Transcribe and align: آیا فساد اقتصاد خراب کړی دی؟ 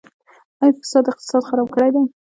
آیا 0.61 0.73
فساد 0.81 1.05
اقتصاد 1.11 1.43
خراب 1.49 1.67
کړی 1.75 1.89
دی؟ 1.93 2.03